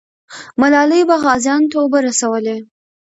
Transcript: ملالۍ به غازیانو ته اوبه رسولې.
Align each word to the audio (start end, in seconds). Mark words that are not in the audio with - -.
ملالۍ 0.61 1.01
به 1.09 1.15
غازیانو 1.23 1.69
ته 1.71 1.77
اوبه 1.81 1.99
رسولې. 2.07 2.57